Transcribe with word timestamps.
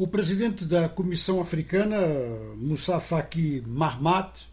O 0.00 0.08
presidente 0.08 0.64
da 0.64 0.88
Comissão 0.88 1.42
Africana, 1.42 1.98
Moussa 2.56 2.98
Faki 2.98 3.62
Mahamat, 3.66 4.46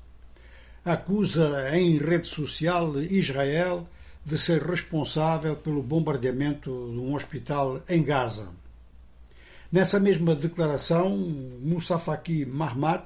acusa 0.83 1.73
em 1.73 1.97
rede 1.97 2.27
social 2.27 2.99
Israel 2.99 3.87
de 4.25 4.37
ser 4.37 4.61
responsável 4.61 5.55
pelo 5.55 5.81
bombardeamento 5.81 6.69
de 6.91 6.99
um 6.99 7.15
hospital 7.15 7.81
em 7.87 8.03
Gaza. 8.03 8.49
Nessa 9.71 10.01
mesma 10.01 10.35
declaração, 10.35 11.15
Moussa 11.61 11.97
Faki 11.97 12.45
Mahamat 12.45 13.05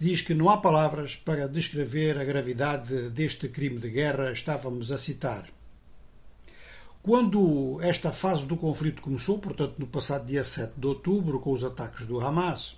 diz 0.00 0.22
que 0.22 0.32
não 0.32 0.48
há 0.48 0.56
palavras 0.56 1.14
para 1.14 1.46
descrever 1.46 2.18
a 2.18 2.24
gravidade 2.24 3.10
deste 3.10 3.50
crime 3.50 3.78
de 3.78 3.90
guerra, 3.90 4.32
estávamos 4.32 4.90
a 4.90 4.96
citar. 4.96 5.44
Quando 7.06 7.78
esta 7.82 8.10
fase 8.10 8.44
do 8.46 8.56
conflito 8.56 9.00
começou, 9.00 9.38
portanto 9.38 9.76
no 9.78 9.86
passado 9.86 10.26
dia 10.26 10.42
7 10.42 10.72
de 10.76 10.88
outubro, 10.88 11.38
com 11.38 11.52
os 11.52 11.62
ataques 11.62 12.04
do 12.04 12.20
Hamas, 12.20 12.74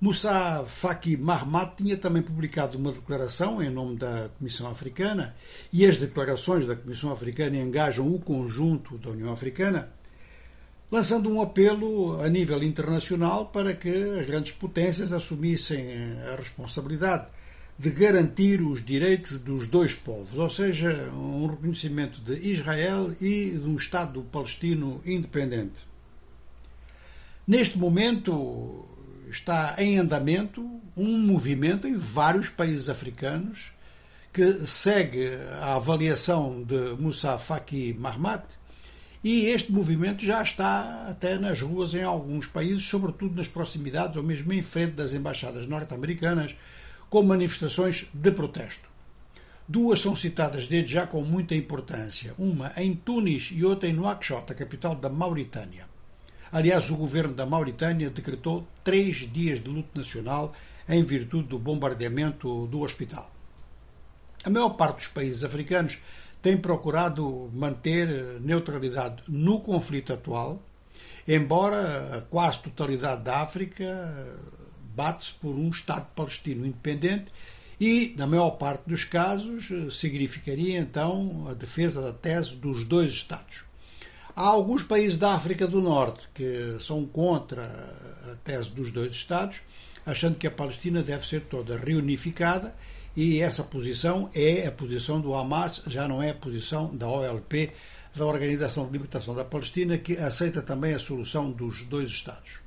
Moussa 0.00 0.64
Faki 0.64 1.16
Mahamat 1.16 1.74
tinha 1.76 1.96
também 1.96 2.22
publicado 2.22 2.78
uma 2.78 2.92
declaração 2.92 3.60
em 3.60 3.68
nome 3.68 3.96
da 3.96 4.28
Comissão 4.38 4.68
Africana, 4.68 5.34
e 5.72 5.84
as 5.84 5.96
declarações 5.96 6.68
da 6.68 6.76
Comissão 6.76 7.10
Africana 7.10 7.56
engajam 7.56 8.14
o 8.14 8.20
conjunto 8.20 8.96
da 8.96 9.10
União 9.10 9.32
Africana, 9.32 9.90
lançando 10.88 11.28
um 11.28 11.42
apelo 11.42 12.22
a 12.22 12.28
nível 12.28 12.62
internacional 12.62 13.46
para 13.46 13.74
que 13.74 13.88
as 14.20 14.24
grandes 14.24 14.52
potências 14.52 15.12
assumissem 15.12 15.84
a 16.32 16.36
responsabilidade 16.36 17.26
de 17.78 17.90
garantir 17.90 18.62
os 18.62 18.82
direitos 18.82 19.38
dos 19.38 19.66
dois 19.66 19.94
povos, 19.94 20.38
ou 20.38 20.48
seja, 20.48 21.10
um 21.12 21.46
reconhecimento 21.46 22.20
de 22.20 22.34
Israel 22.50 23.14
e 23.20 23.50
de 23.50 23.66
um 23.66 23.76
Estado 23.76 24.22
palestino 24.32 25.00
independente. 25.04 25.82
Neste 27.46 27.76
momento 27.76 28.88
está 29.30 29.74
em 29.78 29.98
andamento 29.98 30.80
um 30.96 31.18
movimento 31.18 31.86
em 31.86 31.96
vários 31.96 32.48
países 32.48 32.88
africanos 32.88 33.70
que 34.32 34.52
segue 34.66 35.28
a 35.60 35.74
avaliação 35.76 36.62
de 36.62 37.00
Moussa 37.00 37.38
Faki 37.38 37.94
Mahamat 37.98 38.44
e 39.22 39.46
este 39.46 39.72
movimento 39.72 40.24
já 40.24 40.42
está 40.42 41.06
até 41.08 41.38
nas 41.38 41.60
ruas 41.60 41.94
em 41.94 42.02
alguns 42.02 42.46
países, 42.46 42.84
sobretudo 42.84 43.34
nas 43.34 43.48
proximidades 43.48 44.16
ou 44.16 44.22
mesmo 44.22 44.52
em 44.52 44.62
frente 44.62 44.92
das 44.92 45.12
embaixadas 45.12 45.66
norte-americanas, 45.66 46.54
com 47.08 47.22
manifestações 47.22 48.06
de 48.12 48.30
protesto. 48.30 48.88
Duas 49.68 50.00
são 50.00 50.14
citadas 50.14 50.68
desde 50.68 50.92
já 50.92 51.06
com 51.06 51.22
muita 51.22 51.54
importância, 51.54 52.34
uma 52.38 52.72
em 52.76 52.94
Tunis 52.94 53.50
e 53.52 53.64
outra 53.64 53.88
em 53.88 53.92
Nouakchott, 53.92 54.52
a 54.52 54.54
capital 54.54 54.94
da 54.94 55.08
Mauritânia. 55.08 55.86
Aliás, 56.52 56.90
o 56.90 56.96
governo 56.96 57.34
da 57.34 57.44
Mauritânia 57.44 58.08
decretou 58.08 58.66
três 58.84 59.30
dias 59.32 59.60
de 59.60 59.68
luto 59.68 59.98
nacional 59.98 60.54
em 60.88 61.02
virtude 61.02 61.48
do 61.48 61.58
bombardeamento 61.58 62.68
do 62.68 62.80
hospital. 62.82 63.28
A 64.44 64.50
maior 64.50 64.70
parte 64.70 64.98
dos 64.98 65.08
países 65.08 65.42
africanos 65.42 65.98
tem 66.40 66.56
procurado 66.56 67.50
manter 67.52 68.40
neutralidade 68.40 69.24
no 69.26 69.58
conflito 69.58 70.12
atual, 70.12 70.62
embora 71.26 72.18
a 72.18 72.20
quase 72.20 72.60
totalidade 72.60 73.24
da 73.24 73.40
África 73.40 73.84
bate-se 74.96 75.34
por 75.34 75.54
um 75.54 75.68
Estado 75.68 76.06
palestino 76.16 76.64
independente 76.66 77.26
e, 77.78 78.14
na 78.16 78.26
maior 78.26 78.50
parte 78.52 78.88
dos 78.88 79.04
casos, 79.04 79.68
significaria 79.94 80.78
então 80.78 81.46
a 81.50 81.54
defesa 81.54 82.00
da 82.00 82.12
tese 82.12 82.56
dos 82.56 82.84
dois 82.84 83.12
Estados. 83.12 83.64
Há 84.34 84.46
alguns 84.46 84.82
países 84.82 85.18
da 85.18 85.34
África 85.34 85.66
do 85.66 85.82
Norte 85.82 86.28
que 86.34 86.78
são 86.80 87.04
contra 87.04 87.64
a 88.32 88.36
tese 88.44 88.70
dos 88.70 88.90
dois 88.90 89.14
Estados, 89.14 89.60
achando 90.04 90.36
que 90.36 90.46
a 90.46 90.50
Palestina 90.50 91.02
deve 91.02 91.26
ser 91.26 91.42
toda 91.42 91.76
reunificada 91.76 92.74
e 93.14 93.40
essa 93.40 93.62
posição 93.62 94.30
é 94.34 94.66
a 94.66 94.72
posição 94.72 95.20
do 95.20 95.34
Hamas, 95.34 95.82
já 95.86 96.06
não 96.06 96.22
é 96.22 96.30
a 96.30 96.34
posição 96.34 96.94
da 96.94 97.08
OLP, 97.08 97.72
da 98.14 98.24
Organização 98.24 98.86
de 98.86 98.92
Libertação 98.92 99.34
da 99.34 99.44
Palestina, 99.44 99.98
que 99.98 100.16
aceita 100.16 100.62
também 100.62 100.94
a 100.94 100.98
solução 100.98 101.50
dos 101.50 101.82
dois 101.84 102.08
Estados. 102.08 102.65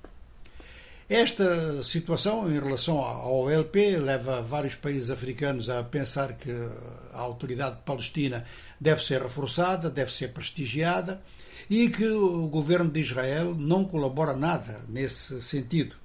Esta 1.09 1.81
situação 1.81 2.47
em 2.51 2.59
relação 2.59 2.99
ao 2.99 3.45
OLP 3.45 3.97
leva 3.97 4.43
vários 4.43 4.75
países 4.75 5.09
africanos 5.09 5.67
a 5.67 5.83
pensar 5.83 6.33
que 6.33 6.51
a 7.13 7.17
autoridade 7.17 7.79
palestina 7.83 8.45
deve 8.79 9.03
ser 9.03 9.23
reforçada, 9.23 9.89
deve 9.89 10.13
ser 10.13 10.27
prestigiada 10.27 11.19
e 11.67 11.89
que 11.89 12.07
o 12.07 12.47
governo 12.47 12.91
de 12.91 12.99
Israel 12.99 13.55
não 13.55 13.85
colabora 13.85 14.35
nada 14.35 14.81
nesse 14.87 15.41
sentido. 15.41 15.95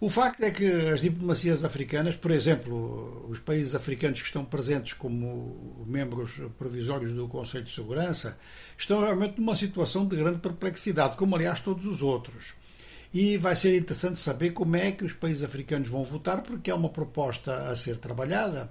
O 0.00 0.10
facto 0.10 0.42
é 0.42 0.50
que 0.50 0.66
as 0.66 1.00
diplomacias 1.00 1.64
africanas, 1.64 2.16
por 2.16 2.32
exemplo, 2.32 3.24
os 3.30 3.38
países 3.38 3.76
africanos 3.76 4.20
que 4.20 4.26
estão 4.26 4.44
presentes 4.44 4.94
como 4.94 5.84
membros 5.86 6.40
provisórios 6.58 7.12
do 7.12 7.28
Conselho 7.28 7.64
de 7.64 7.72
Segurança, 7.72 8.36
estão 8.76 9.00
realmente 9.00 9.40
numa 9.40 9.54
situação 9.54 10.04
de 10.04 10.16
grande 10.16 10.40
perplexidade, 10.40 11.16
como 11.16 11.36
aliás 11.36 11.60
todos 11.60 11.86
os 11.86 12.02
outros 12.02 12.65
e 13.12 13.36
vai 13.36 13.56
ser 13.56 13.76
interessante 13.76 14.18
saber 14.18 14.50
como 14.50 14.76
é 14.76 14.92
que 14.92 15.04
os 15.04 15.12
países 15.12 15.42
africanos 15.42 15.88
vão 15.88 16.04
votar, 16.04 16.42
porque 16.42 16.70
é 16.70 16.74
uma 16.74 16.88
proposta 16.88 17.70
a 17.70 17.76
ser 17.76 17.98
trabalhada. 17.98 18.70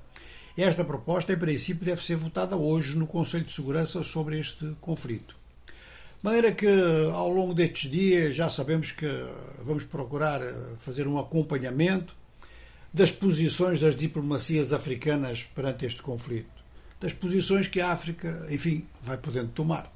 Esta 0.57 0.85
proposta, 0.85 1.34
em 1.34 1.38
princípio, 1.38 1.85
deve 1.85 2.03
ser 2.03 2.16
votada 2.16 2.56
hoje 2.56 2.95
no 2.95 3.07
Conselho 3.07 3.44
de 3.44 3.53
Segurança 3.53 4.03
sobre 4.03 4.40
este 4.40 4.75
conflito. 4.79 5.35
De 5.68 6.24
maneira 6.24 6.51
que, 6.51 6.68
ao 7.13 7.29
longo 7.29 7.53
destes 7.53 7.91
dias, 7.91 8.35
já 8.35 8.50
sabemos 8.50 8.91
que 8.91 9.07
vamos 9.63 9.84
procurar 9.84 10.41
fazer 10.79 11.07
um 11.07 11.19
acompanhamento 11.19 12.16
das 12.94 13.12
posições 13.12 13.81
das 13.81 13.95
diplomacias 13.95 14.72
africanas 14.72 15.44
perante 15.44 15.85
este 15.85 16.01
conflito, 16.01 16.50
das 17.00 17.12
posições 17.12 17.68
que 17.68 17.81
a 17.81 17.91
África, 17.91 18.47
enfim, 18.50 18.88
vai 19.03 19.18
podendo 19.18 19.50
tomar. 19.50 19.94